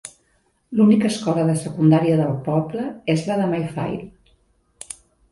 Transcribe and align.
L'única 0.77 1.09
escola 1.09 1.43
de 1.49 1.53
secundària 1.63 2.15
del 2.21 2.33
poble 2.47 2.85
és 3.15 3.25
la 3.27 3.37
de 3.41 3.45
Mayfield. 3.53 4.97